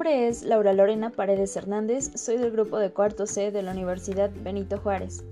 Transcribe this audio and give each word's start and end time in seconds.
nombre 0.00 0.28
es 0.28 0.44
Laura 0.44 0.72
Lorena 0.72 1.10
Paredes 1.10 1.54
Hernández, 1.56 2.10
soy 2.14 2.38
del 2.38 2.52
grupo 2.52 2.78
de 2.78 2.90
cuarto 2.90 3.26
C 3.26 3.50
de 3.50 3.62
la 3.62 3.72
Universidad 3.72 4.30
Benito 4.42 4.78
Juárez. 4.78 5.22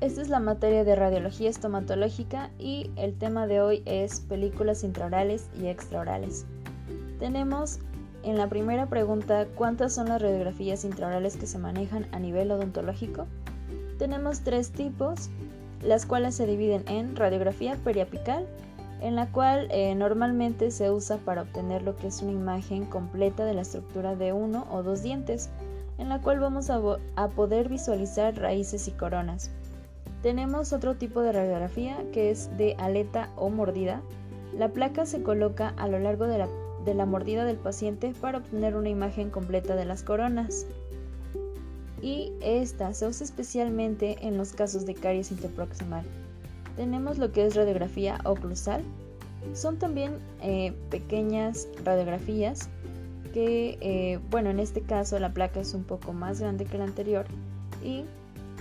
Esta 0.00 0.22
es 0.22 0.28
la 0.28 0.40
materia 0.40 0.82
de 0.82 0.96
radiología 0.96 1.48
estomatológica 1.48 2.50
y 2.58 2.90
el 2.96 3.16
tema 3.16 3.46
de 3.46 3.60
hoy 3.60 3.84
es 3.86 4.18
películas 4.18 4.82
intraorales 4.82 5.46
y 5.56 5.68
extraorales. 5.68 6.46
Tenemos 7.20 7.78
en 8.24 8.38
la 8.38 8.48
primera 8.48 8.88
pregunta 8.88 9.46
cuántas 9.54 9.94
son 9.94 10.08
las 10.08 10.20
radiografías 10.20 10.84
intraorales 10.84 11.36
que 11.36 11.46
se 11.46 11.58
manejan 11.58 12.08
a 12.10 12.18
nivel 12.18 12.50
odontológico. 12.50 13.28
Tenemos 14.00 14.40
tres 14.40 14.72
tipos, 14.72 15.30
las 15.80 16.06
cuales 16.06 16.34
se 16.34 16.46
dividen 16.46 16.82
en 16.88 17.14
radiografía 17.14 17.76
periapical, 17.84 18.48
en 19.02 19.16
la 19.16 19.26
cual 19.26 19.66
eh, 19.72 19.94
normalmente 19.96 20.70
se 20.70 20.90
usa 20.90 21.18
para 21.18 21.42
obtener 21.42 21.82
lo 21.82 21.96
que 21.96 22.06
es 22.06 22.22
una 22.22 22.30
imagen 22.30 22.86
completa 22.86 23.44
de 23.44 23.52
la 23.52 23.62
estructura 23.62 24.14
de 24.14 24.32
uno 24.32 24.64
o 24.70 24.84
dos 24.84 25.02
dientes, 25.02 25.50
en 25.98 26.08
la 26.08 26.20
cual 26.20 26.38
vamos 26.38 26.70
a, 26.70 26.80
poder 27.34 27.68
visualizar 27.68 28.36
raíces 28.36 28.86
y 28.86 28.92
coronas. 28.92 29.50
Tenemos 30.22 30.72
otro 30.72 30.94
tipo 30.94 31.20
de 31.20 31.32
radiografía 31.32 31.98
que 32.12 32.30
es 32.30 32.56
de 32.56 32.76
aleta 32.78 33.28
o 33.34 33.50
mordida. 33.50 34.02
La 34.56 34.68
placa 34.68 35.04
se 35.04 35.24
coloca 35.24 35.74
a 35.76 35.88
lo 35.88 35.98
largo 35.98 36.28
de 36.28 36.38
la, 36.38 36.48
de 36.84 36.94
la 36.94 37.04
mordida 37.04 37.44
del 37.44 37.56
paciente 37.56 38.14
para 38.20 38.38
obtener 38.38 38.76
una 38.76 38.88
imagen 38.88 39.30
completa 39.30 39.74
de 39.74 39.84
las 39.84 40.04
coronas. 40.04 40.64
Y 42.00 42.32
esta 42.40 42.94
se 42.94 43.08
usa 43.08 43.24
especialmente 43.24 44.16
en 44.20 44.36
los 44.36 44.52
casos 44.52 44.86
de 44.86 44.94
caries 44.94 45.32
interproximal 45.32 46.04
tenemos 46.76 47.18
lo 47.18 47.32
que 47.32 47.46
es 47.46 47.54
radiografía 47.54 48.18
oclusal. 48.24 48.82
Son 49.54 49.78
también 49.78 50.18
eh, 50.40 50.72
pequeñas 50.90 51.68
radiografías 51.84 52.68
que, 53.34 53.78
eh, 53.80 54.20
bueno, 54.30 54.50
en 54.50 54.60
este 54.60 54.82
caso 54.82 55.18
la 55.18 55.32
placa 55.32 55.60
es 55.60 55.74
un 55.74 55.84
poco 55.84 56.12
más 56.12 56.40
grande 56.40 56.64
que 56.64 56.78
la 56.78 56.84
anterior 56.84 57.26
y, 57.82 58.04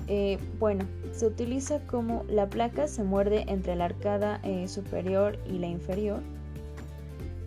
eh, 0.07 0.39
bueno, 0.59 0.85
se 1.11 1.27
utiliza 1.27 1.79
como 1.87 2.23
la 2.29 2.49
placa 2.49 2.87
se 2.87 3.03
muerde 3.03 3.45
entre 3.47 3.75
la 3.75 3.85
arcada 3.85 4.41
superior 4.67 5.37
y 5.47 5.59
la 5.59 5.67
inferior. 5.67 6.21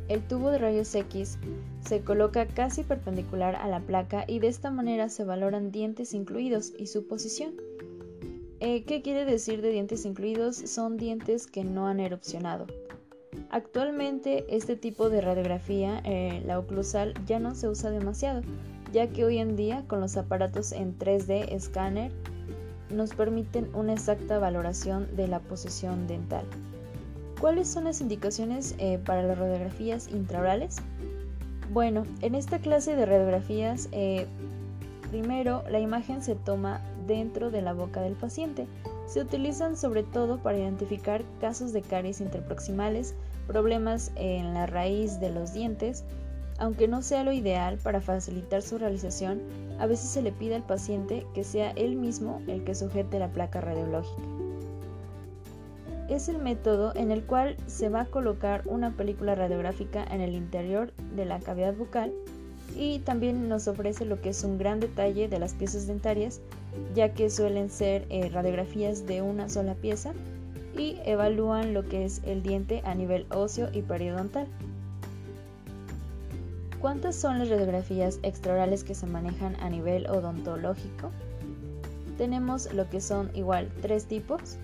El 0.09 0.21
tubo 0.21 0.51
de 0.51 0.59
rayos 0.59 0.95
X 0.95 1.39
se 1.81 2.03
coloca 2.03 2.47
casi 2.47 2.83
perpendicular 2.83 3.57
a 3.57 3.69
la 3.69 3.81
placa 3.81 4.25
y 4.29 4.39
de 4.39 4.49
esta 4.49 4.71
manera 4.71 5.09
se 5.09 5.25
valoran 5.25 5.73
dientes 5.73 6.13
incluidos 6.13 6.73
y 6.79 6.89
su 6.89 7.07
posición. 7.07 7.55
Eh, 8.67 8.83
¿Qué 8.85 9.03
quiere 9.03 9.27
decir 9.27 9.61
de 9.61 9.69
dientes 9.69 10.07
incluidos? 10.07 10.57
Son 10.57 10.97
dientes 10.97 11.47
que 11.47 11.65
no 11.65 11.87
han 11.87 12.01
erupcionado. 12.01 12.67
Actualmente 13.51 14.47
este 14.49 14.75
tipo 14.75 15.11
de 15.11 15.21
radiografía, 15.21 16.01
eh, 16.03 16.43
la 16.47 16.59
oclusal, 16.59 17.13
ya 17.27 17.39
no 17.39 17.55
se 17.55 17.69
usa 17.69 17.91
demasiado, 17.91 18.41
ya 18.91 19.09
que 19.09 19.27
hoy 19.27 19.37
en 19.37 19.55
día 19.55 19.85
con 19.87 20.01
los 20.01 20.17
aparatos 20.17 20.73
en 20.73 20.99
3D 20.99 21.53
escáner 21.53 22.11
nos 22.89 23.13
permiten 23.13 23.69
una 23.75 23.93
exacta 23.93 24.39
valoración 24.39 25.15
de 25.15 25.29
la 25.29 25.41
posición 25.41 26.07
dental. 26.07 26.47
¿Cuáles 27.43 27.69
son 27.69 27.85
las 27.85 28.01
indicaciones 28.01 28.77
eh, 28.79 28.99
para 29.05 29.25
las 29.25 29.37
radiografías 29.37 30.09
intraorales? 30.09 30.77
Bueno, 31.71 32.05
en 32.23 32.35
esta 32.35 32.61
clase 32.61 32.97
de 32.97 33.05
radiografías, 33.05 33.91
primero 35.11 35.65
la 35.69 35.81
imagen 35.81 36.23
se 36.23 36.35
toma 36.35 36.81
dentro 37.07 37.51
de 37.51 37.63
la 37.63 37.73
boca 37.73 38.01
del 38.01 38.15
paciente. 38.15 38.67
Se 39.07 39.21
utilizan 39.21 39.77
sobre 39.77 40.03
todo 40.03 40.39
para 40.39 40.59
identificar 40.59 41.23
casos 41.41 41.73
de 41.73 41.83
caries 41.83 42.21
interproximales, 42.21 43.15
problemas 43.47 44.13
en 44.17 44.55
la 44.55 44.67
raíz 44.67 45.21
de 45.21 45.31
los 45.31 45.53
dientes, 45.53 46.05
aunque 46.59 46.89
no 46.89 47.03
sea 47.03 47.25
lo 47.25 47.33
ideal 47.33 47.79
para 47.79 48.01
facilitar 48.01 48.63
su 48.63 48.79
realización, 48.79 49.41
a 49.79 49.87
veces 49.87 50.09
se 50.11 50.23
le 50.23 50.33
pide 50.33 50.55
al 50.55 50.63
paciente 50.63 51.27
que 51.35 51.45
sea 51.45 51.71
él 51.73 51.97
mismo 51.97 52.41
el 52.47 52.65
que 52.65 52.75
sujete 52.75 53.19
la 53.19 53.29
placa 53.29 53.61
radiológica. 53.61 54.23
Es 56.09 56.29
el 56.29 56.39
método 56.39 56.93
en 56.95 57.11
el 57.11 57.25
cual 57.25 57.57
se 57.67 57.89
va 57.89 58.03
a 58.03 58.07
colocar 58.07 58.63
una 58.67 58.95
película 58.95 59.35
radiográfica 59.35 60.05
en 60.05 60.21
el 60.21 60.35
interior 60.35 60.93
de 61.17 61.25
la 61.25 61.41
cavidad 61.41 61.75
bucal 61.75 62.13
y 62.77 62.99
también 63.01 63.49
nos 63.49 63.69
ofrece 63.69 64.05
lo 64.05 64.21
que 64.21 64.31
es 64.31 64.45
un 64.45 64.59
gran 64.59 64.81
detalle 64.81 65.29
de 65.29 65.39
las 65.39 65.55
piezas 65.55 65.87
dentarias, 65.87 66.41
ya 66.95 67.13
que 67.13 67.31
suelen 67.31 67.71
ser 67.71 68.07
eh, 68.09 68.29
radiografías 68.29 69.07
de 69.07 69.23
una 69.23 69.49
sola 69.49 69.75
pieza 69.75 70.13
y 70.77 70.99
evalúan 71.05 71.75
lo 71.75 71.89
que 71.89 72.05
es 72.05 72.21
el 72.25 72.43
diente 72.43 72.83
a 72.85 72.95
nivel 72.95 73.27
óseo 73.31 73.69
y 73.73 73.83
periodontal. 73.83 74.47
¿Cuántas 76.81 77.17
son 77.17 77.39
las 77.39 77.49
radiografías 77.49 78.19
extraorales 78.23 78.85
que 78.85 78.95
se 78.95 79.07
manejan 79.07 79.57
a 79.57 79.71
nivel 79.71 80.07
odontológico? 80.07 81.11
Tenemos 82.19 82.73
lo 82.75 82.89
que 82.91 83.01
son 83.01 83.31
igual 83.35 83.71
tres 83.81 84.07
tipos. 84.07 84.59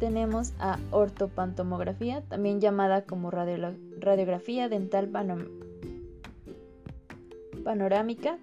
Tenemos 0.00 0.52
a 0.58 0.78
ortopantomografía, 0.90 2.22
también 2.22 2.60
llamada 2.60 3.04
como 3.04 3.30
radiografía 3.30 4.68
dental 4.68 5.08
panorámica 7.64 8.38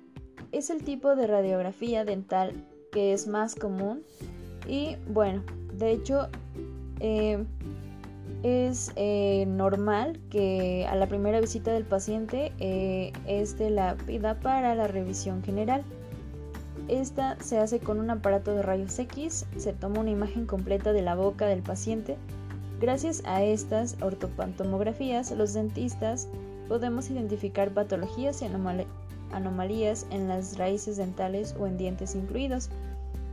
es 0.53 0.69
el 0.69 0.83
tipo 0.83 1.15
de 1.15 1.27
radiografía 1.27 2.05
dental 2.05 2.53
que 2.91 3.11
es 3.11 3.27
más 3.27 3.55
común 3.55 4.03
y 4.67 4.95
bueno, 5.09 5.43
de 5.73 5.91
hecho 5.91 6.29
eh, 6.99 7.43
es 8.43 8.91
eh, 8.95 9.45
normal 9.47 10.19
que 10.29 10.85
a 10.87 10.95
la 10.95 11.07
primera 11.07 11.41
visita 11.41 11.73
del 11.73 11.85
paciente 11.85 12.53
eh, 12.59 13.11
este 13.25 13.69
la 13.71 13.95
pida 13.95 14.39
para 14.39 14.75
la 14.75 14.87
revisión 14.87 15.43
general. 15.43 15.83
Esta 16.87 17.37
se 17.41 17.57
hace 17.57 17.79
con 17.79 17.99
un 17.99 18.09
aparato 18.09 18.53
de 18.53 18.61
rayos 18.61 18.99
X, 18.99 19.45
se 19.57 19.73
toma 19.73 20.01
una 20.01 20.09
imagen 20.09 20.45
completa 20.45 20.91
de 20.91 21.01
la 21.01 21.15
boca 21.15 21.45
del 21.47 21.61
paciente. 21.61 22.17
Gracias 22.81 23.23
a 23.25 23.41
estas 23.41 23.95
ortopantomografías, 24.01 25.31
los 25.31 25.53
dentistas 25.53 26.27
podemos 26.67 27.09
identificar 27.09 27.73
patologías 27.73 28.41
y 28.41 28.45
anomalías 28.45 28.87
anomalías 29.35 30.05
en 30.09 30.27
las 30.27 30.57
raíces 30.57 30.97
dentales 30.97 31.55
o 31.59 31.67
en 31.67 31.77
dientes 31.77 32.15
incluidos, 32.15 32.69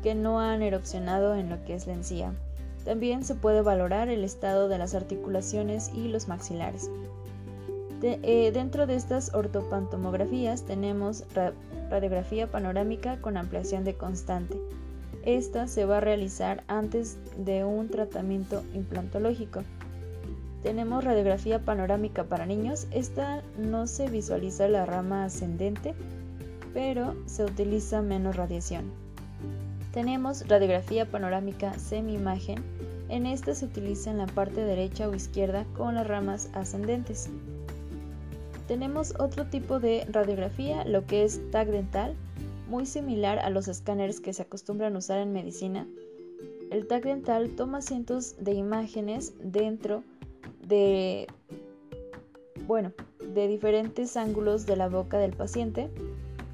que 0.03 0.15
no 0.15 0.41
han 0.41 0.63
erupcionado 0.63 1.35
en 1.35 1.51
lo 1.51 1.63
que 1.65 1.75
es 1.75 1.87
la 1.87 1.95
encía. 1.95 2.33
También 2.85 3.25
se 3.25 3.35
puede 3.35 3.63
valorar 3.63 4.09
el 4.09 4.25
estado 4.25 4.69
de 4.69 4.79
las 4.79 4.95
articulaciones 4.95 5.91
y 5.95 6.09
los 6.09 6.29
maxilares. 6.29 6.91
Eh, 8.03 8.51
dentro 8.55 8.87
de 8.87 8.95
estas 8.95 9.35
ortopantomografías 9.35 10.63
tenemos 10.63 11.25
radiografía 11.91 12.51
panorámica 12.51 13.21
con 13.21 13.37
ampliación 13.37 13.85
de 13.85 13.95
constante. 13.95 14.59
Esta 15.23 15.69
se 15.69 15.85
va 15.85 15.99
a 15.99 16.01
realizar 16.01 16.65
antes 16.67 17.19
de 17.37 17.65
un 17.65 17.89
tratamiento 17.89 18.63
implantológico. 18.73 19.63
Tenemos 20.63 21.05
radiografía 21.05 21.65
panorámica 21.65 22.25
para 22.25 22.45
niños. 22.45 22.87
Esta 22.91 23.43
no 23.57 23.87
se 23.87 24.11
visualiza 24.11 24.69
la 24.69 24.85
rama 24.85 25.25
ascendente, 25.25 25.95
pero 26.75 27.17
se 27.27 27.45
utiliza 27.45 28.03
menos 28.03 28.37
radiación. 28.37 28.93
Tenemos 29.93 30.47
radiografía 30.47 31.11
panorámica 31.11 31.79
semi-imagen. 31.79 32.63
En 33.09 33.27
esta 33.27 33.55
se 33.55 33.65
utiliza 33.65 34.11
en 34.11 34.19
la 34.19 34.27
parte 34.27 34.63
derecha 34.63 35.09
o 35.09 35.15
izquierda 35.15 35.65
con 35.77 35.95
las 35.95 36.07
ramas 36.07 36.51
ascendentes. 36.53 37.31
Tenemos 38.69 39.15
otro 39.19 39.47
tipo 39.47 39.81
de 39.81 40.07
radiografía, 40.13 40.85
lo 40.85 41.07
que 41.07 41.25
es 41.25 41.41
tag 41.51 41.69
dental, 41.73 42.15
muy 42.69 42.87
similar 42.87 43.41
a 43.41 43.51
los 43.51 43.67
escáneres 43.67 44.21
que 44.21 44.33
se 44.33 44.43
acostumbran 44.43 44.95
a 44.95 44.99
usar 44.99 45.19
en 45.19 45.33
medicina. 45.33 45.89
El 46.71 46.87
tag 46.87 47.03
dental 47.03 47.51
toma 47.57 47.83
cientos 47.83 48.37
de 48.39 48.53
imágenes 48.53 49.35
dentro 49.43 49.99
de, 49.99 50.20
bueno, 52.67 52.93
de 53.35 53.49
diferentes 53.49 54.17
ángulos 54.17 54.67
de 54.67 54.77
la 54.77 54.89
boca 54.89 55.19
del 55.19 55.33
paciente 55.33 55.91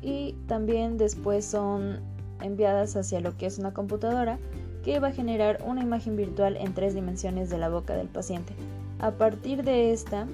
y 0.02 0.34
también 0.46 0.98
después 0.98 1.44
son 1.44 2.00
enviadas 2.40 2.96
hacia 2.96 3.20
lo 3.20 3.36
que 3.36 3.46
es 3.46 3.58
una 3.58 3.72
computadora 3.72 4.38
que 4.84 5.00
va 5.00 5.08
a 5.08 5.12
generar 5.12 5.62
una 5.66 5.82
imagen 5.82 6.16
virtual 6.16 6.56
en 6.56 6.74
tres 6.74 6.94
dimensiones 6.94 7.50
de 7.50 7.58
la 7.58 7.68
boca 7.68 7.96
del 7.96 8.08
paciente. 8.08 8.52
A 9.00 9.10
partir 9.10 9.64
de 9.64 9.92
esta, 9.92 10.26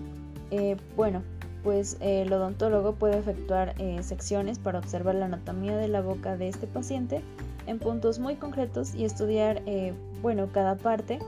eh, 0.50 0.76
bueno, 0.96 1.22
pues 1.62 1.96
el 2.00 2.32
odontólogo 2.32 2.94
puede 2.94 3.18
efectuar 3.18 3.74
eh, 3.78 4.02
secciones 4.02 4.58
para 4.58 4.78
observar 4.78 5.14
la 5.14 5.26
anatomía 5.26 5.76
de 5.76 5.88
la 5.88 6.02
boca 6.02 6.36
de 6.36 6.48
este 6.48 6.66
paciente 6.66 7.22
en 7.66 7.78
puntos 7.78 8.18
muy 8.18 8.34
concretos 8.34 8.94
y 8.94 9.04
estudiar, 9.04 9.62
eh, 9.66 9.94
bueno, 10.20 10.48
cada 10.52 10.76
parte 10.76 11.18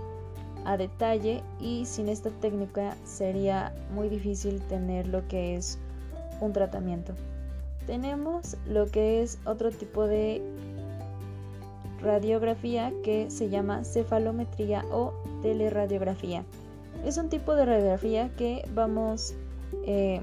a 0.65 0.77
detalle 0.77 1.43
y 1.61 1.87
sin 1.87 2.09
esta 2.09 2.31
técnica 2.31 2.97
sería 3.05 3.73
muy 3.95 4.09
difícil 4.09 4.61
tener 4.63 5.09
lo 5.09 5.27
que 5.29 5.57
es 5.57 5.79
un 6.41 6.53
tratamiento. 6.53 7.13
Tenemos 7.87 8.57
lo 8.67 8.87
que 8.87 9.23
es 9.23 9.39
otro 9.45 9.71
tipo 9.71 10.07
de 10.07 10.43
radiografía 12.01 12.93
que 13.03 13.31
se 13.31 13.49
llama 13.49 13.85
cefalometría 13.85 14.85
o 14.91 15.13
teleradiografía. 15.43 16.45
Es 17.05 17.19
un 17.19 17.29
tipo 17.29 17.55
de 17.55 17.67
radiografía 17.67 18.31
que 18.37 18.67
vamos 18.75 19.35
eh, 19.87 20.21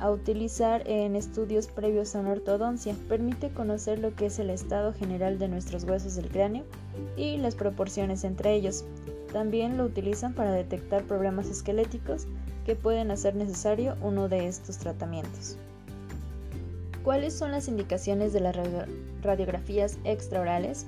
a 0.00 0.10
utilizar 0.10 0.88
en 0.88 1.16
estudios 1.16 1.66
previos 1.66 2.14
a 2.14 2.20
una 2.20 2.32
ortodoncia. 2.32 2.94
Permite 3.08 3.50
conocer 3.50 3.98
lo 3.98 4.14
que 4.14 4.26
es 4.26 4.38
el 4.38 4.50
estado 4.50 4.92
general 4.92 5.38
de 5.38 5.48
nuestros 5.48 5.84
huesos 5.84 6.16
del 6.16 6.28
cráneo 6.28 6.64
y 7.16 7.36
las 7.36 7.54
proporciones 7.54 8.24
entre 8.24 8.54
ellos. 8.54 8.84
También 9.32 9.76
lo 9.76 9.84
utilizan 9.84 10.34
para 10.34 10.52
detectar 10.52 11.04
problemas 11.04 11.48
esqueléticos 11.48 12.26
que 12.64 12.74
pueden 12.74 13.10
hacer 13.10 13.34
necesario 13.34 13.96
uno 14.02 14.28
de 14.28 14.46
estos 14.46 14.78
tratamientos. 14.78 15.56
¿Cuáles 17.02 17.32
son 17.32 17.52
las 17.52 17.68
indicaciones 17.68 18.32
de 18.32 18.40
las 18.40 18.56
radiografías 19.22 19.98
extraorales? 20.04 20.86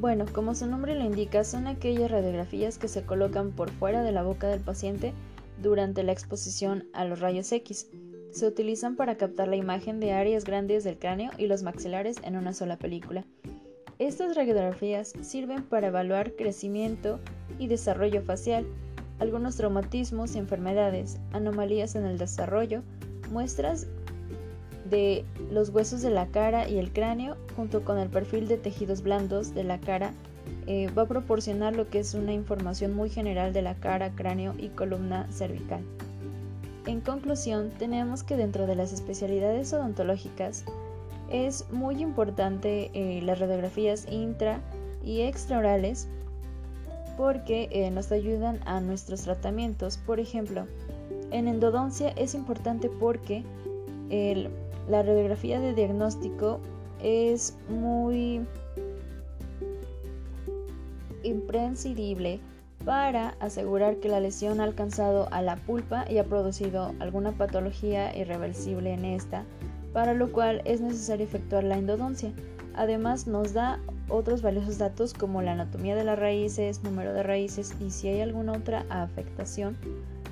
Bueno, 0.00 0.24
como 0.32 0.54
su 0.54 0.66
nombre 0.66 0.94
lo 0.94 1.04
indica, 1.04 1.44
son 1.44 1.66
aquellas 1.66 2.10
radiografías 2.10 2.78
que 2.78 2.88
se 2.88 3.02
colocan 3.02 3.52
por 3.52 3.70
fuera 3.70 4.02
de 4.02 4.12
la 4.12 4.22
boca 4.22 4.48
del 4.48 4.60
paciente 4.60 5.12
durante 5.62 6.02
la 6.02 6.12
exposición 6.12 6.88
a 6.92 7.04
los 7.04 7.20
rayos 7.20 7.52
X. 7.52 7.88
Se 8.32 8.46
utilizan 8.46 8.96
para 8.96 9.16
captar 9.16 9.48
la 9.48 9.56
imagen 9.56 10.00
de 10.00 10.12
áreas 10.12 10.44
grandes 10.44 10.84
del 10.84 10.98
cráneo 10.98 11.30
y 11.36 11.46
los 11.46 11.62
maxilares 11.62 12.16
en 12.22 12.36
una 12.36 12.54
sola 12.54 12.78
película. 12.78 13.24
Estas 13.98 14.34
radiografías 14.34 15.12
sirven 15.20 15.64
para 15.64 15.88
evaluar 15.88 16.32
crecimiento 16.32 17.20
y 17.60 17.68
desarrollo 17.68 18.22
facial, 18.22 18.66
algunos 19.20 19.56
traumatismos 19.56 20.34
y 20.34 20.38
enfermedades, 20.38 21.20
anomalías 21.32 21.94
en 21.94 22.06
el 22.06 22.18
desarrollo, 22.18 22.82
muestras 23.30 23.86
de 24.88 25.24
los 25.52 25.68
huesos 25.68 26.02
de 26.02 26.10
la 26.10 26.26
cara 26.26 26.68
y 26.68 26.78
el 26.78 26.92
cráneo, 26.92 27.36
junto 27.54 27.84
con 27.84 27.98
el 27.98 28.08
perfil 28.08 28.48
de 28.48 28.56
tejidos 28.56 29.02
blandos 29.02 29.54
de 29.54 29.62
la 29.62 29.78
cara, 29.78 30.12
eh, 30.66 30.90
va 30.96 31.02
a 31.02 31.08
proporcionar 31.08 31.76
lo 31.76 31.88
que 31.88 32.00
es 32.00 32.14
una 32.14 32.32
información 32.32 32.94
muy 32.94 33.10
general 33.10 33.52
de 33.52 33.62
la 33.62 33.74
cara, 33.74 34.10
cráneo 34.10 34.54
y 34.58 34.68
columna 34.70 35.30
cervical. 35.30 35.82
En 36.86 37.02
conclusión, 37.02 37.70
tenemos 37.78 38.22
que 38.22 38.36
dentro 38.36 38.66
de 38.66 38.74
las 38.74 38.92
especialidades 38.92 39.72
odontológicas 39.72 40.64
es 41.30 41.70
muy 41.70 42.02
importante 42.02 42.90
eh, 42.94 43.20
las 43.22 43.38
radiografías 43.38 44.06
intra 44.10 44.60
y 45.04 45.20
extraorales 45.20 46.08
porque 47.20 47.68
eh, 47.70 47.90
nos 47.90 48.10
ayudan 48.12 48.60
a 48.64 48.80
nuestros 48.80 49.20
tratamientos. 49.24 49.98
Por 49.98 50.20
ejemplo, 50.20 50.66
en 51.30 51.48
endodoncia 51.48 52.08
es 52.16 52.34
importante 52.34 52.88
porque 52.88 53.44
la 54.88 55.02
radiografía 55.02 55.60
de 55.60 55.74
diagnóstico 55.74 56.60
es 57.02 57.58
muy 57.68 58.40
imprescindible 61.22 62.40
para 62.86 63.36
asegurar 63.38 63.96
que 63.96 64.08
la 64.08 64.20
lesión 64.20 64.58
ha 64.62 64.64
alcanzado 64.64 65.28
a 65.30 65.42
la 65.42 65.56
pulpa 65.56 66.06
y 66.10 66.16
ha 66.16 66.24
producido 66.24 66.94
alguna 67.00 67.32
patología 67.32 68.16
irreversible 68.16 68.94
en 68.94 69.04
esta, 69.04 69.44
para 69.92 70.14
lo 70.14 70.32
cual 70.32 70.62
es 70.64 70.80
necesario 70.80 71.26
efectuar 71.26 71.64
la 71.64 71.76
endodoncia. 71.76 72.32
Además 72.74 73.26
nos 73.26 73.52
da 73.52 73.78
otros 74.10 74.42
valiosos 74.42 74.78
datos 74.78 75.14
como 75.14 75.42
la 75.42 75.52
anatomía 75.52 75.96
de 75.96 76.04
las 76.04 76.18
raíces, 76.18 76.82
número 76.82 77.12
de 77.12 77.22
raíces 77.22 77.74
y 77.80 77.90
si 77.90 78.08
hay 78.08 78.20
alguna 78.20 78.52
otra 78.52 78.84
afectación, 78.88 79.76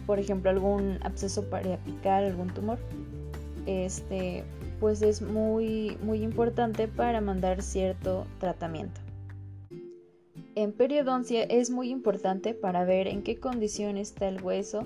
por 0.06 0.18
ejemplo 0.18 0.50
algún 0.50 0.98
absceso 1.02 1.48
periapical, 1.48 2.24
algún 2.24 2.48
tumor. 2.48 2.78
Este, 3.66 4.44
pues 4.80 5.02
es 5.02 5.22
muy 5.22 5.98
muy 6.02 6.22
importante 6.22 6.88
para 6.88 7.20
mandar 7.20 7.62
cierto 7.62 8.26
tratamiento. 8.38 9.00
En 10.54 10.72
periodoncia 10.72 11.44
es 11.44 11.70
muy 11.70 11.90
importante 11.90 12.52
para 12.52 12.84
ver 12.84 13.06
en 13.06 13.22
qué 13.22 13.38
condición 13.38 13.96
está 13.96 14.26
el 14.26 14.42
hueso. 14.42 14.84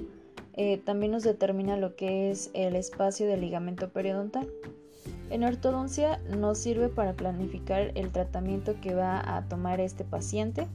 Eh, 0.54 0.76
también 0.76 1.12
nos 1.12 1.22
determina 1.22 1.78
lo 1.78 1.96
que 1.96 2.30
es 2.30 2.50
el 2.52 2.76
espacio 2.76 3.26
del 3.26 3.40
ligamento 3.40 3.90
periodontal. 3.90 4.46
En 5.32 5.44
ortodoncia 5.44 6.20
nos 6.28 6.58
sirve 6.58 6.90
para 6.90 7.14
planificar 7.14 7.90
el 7.94 8.12
tratamiento 8.12 8.74
que 8.82 8.94
va 8.94 9.18
a 9.24 9.40
tomar 9.48 9.80
este 9.80 10.04
paciente 10.04 10.68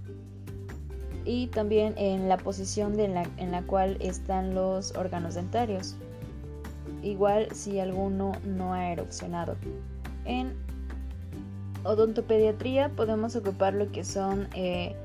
y 1.26 1.46
también 1.46 1.94
en 1.96 2.28
la 2.28 2.38
posición 2.38 3.00
en 3.00 3.52
la 3.52 3.62
cual 3.62 3.98
están 4.00 4.56
los 4.56 4.96
órganos 4.96 5.36
dentarios. 5.36 5.96
Igual 7.04 7.50
si 7.54 7.80
alguno 7.80 8.32
no 8.46 8.74
ha 8.74 8.92
erupcionado. 8.92 9.58
En 10.26 10.56
odontopediatría 11.84 12.90
podemos 12.90 13.36
ocupar 13.36 13.76
lo 13.76 13.92
que 13.92 14.04
son 14.04 14.48
eh, 14.56 14.96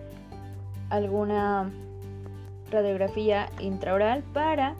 alguna 0.89 1.71
radiografía 2.71 3.51
intraoral 3.61 4.23
para 4.33 4.77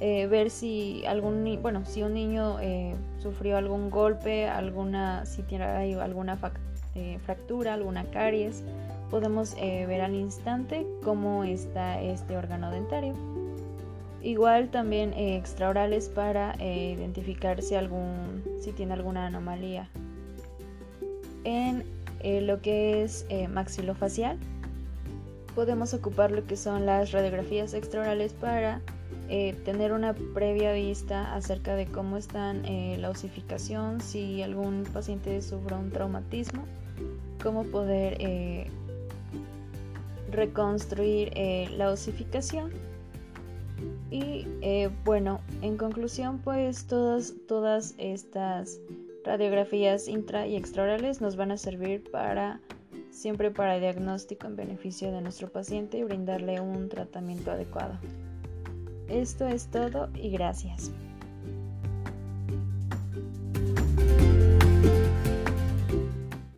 eh, 0.00 0.26
ver 0.26 0.50
si 0.50 1.04
algún 1.06 1.58
bueno 1.62 1.84
si 1.84 2.02
un 2.02 2.14
niño 2.14 2.58
eh, 2.60 2.94
sufrió 3.18 3.56
algún 3.56 3.90
golpe 3.90 4.46
alguna 4.46 5.24
si 5.26 5.42
tiene 5.42 5.94
alguna 5.94 6.38
fractura 7.24 7.74
alguna 7.74 8.04
caries 8.04 8.62
podemos 9.10 9.54
ver 9.54 10.00
al 10.00 10.14
instante 10.14 10.86
cómo 11.04 11.44
está 11.44 12.00
este 12.00 12.36
órgano 12.36 12.70
dentario 12.70 13.14
igual 14.22 14.70
también 14.70 15.12
extraorales 15.12 16.08
para 16.08 16.54
identificar 16.62 17.62
si 17.62 17.74
algún 17.74 18.42
si 18.60 18.72
tiene 18.72 18.94
alguna 18.94 19.26
anomalía 19.26 19.88
en 21.46 21.84
eh, 22.20 22.40
lo 22.40 22.60
que 22.60 23.04
es 23.04 23.24
eh, 23.28 23.46
maxilofacial. 23.48 24.36
Podemos 25.54 25.94
ocupar 25.94 26.32
lo 26.32 26.44
que 26.44 26.56
son 26.56 26.84
las 26.84 27.12
radiografías 27.12 27.72
extraorales 27.72 28.32
para 28.32 28.80
eh, 29.28 29.54
tener 29.64 29.92
una 29.92 30.14
previa 30.34 30.72
vista 30.72 31.34
acerca 31.34 31.74
de 31.74 31.86
cómo 31.86 32.16
están 32.16 32.62
la 33.00 33.10
osificación, 33.10 34.00
si 34.00 34.42
algún 34.42 34.84
paciente 34.92 35.40
sufre 35.42 35.74
un 35.74 35.90
traumatismo, 35.90 36.64
cómo 37.42 37.64
poder 37.64 38.68
reconstruir 40.30 41.32
la 41.76 41.90
osificación. 41.90 42.70
Y 44.10 44.46
bueno, 45.04 45.40
en 45.62 45.76
conclusión, 45.76 46.38
pues 46.38 46.86
todas, 46.86 47.34
todas 47.48 47.94
estas 47.98 48.80
Radiografías 49.26 50.06
intra 50.06 50.46
y 50.46 50.54
extraorales 50.54 51.20
nos 51.20 51.34
van 51.34 51.50
a 51.50 51.56
servir 51.56 52.08
para 52.12 52.60
siempre 53.10 53.50
para 53.50 53.80
diagnóstico 53.80 54.46
en 54.46 54.54
beneficio 54.54 55.10
de 55.10 55.20
nuestro 55.20 55.48
paciente 55.48 55.98
y 55.98 56.04
brindarle 56.04 56.60
un 56.60 56.88
tratamiento 56.88 57.50
adecuado. 57.50 57.98
Esto 59.08 59.46
es 59.46 59.68
todo 59.68 60.08
y 60.14 60.30
gracias. 60.30 60.90